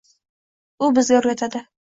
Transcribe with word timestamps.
U 0.87 0.89
bizga 0.99 1.19
o'rgatadi 1.21 1.65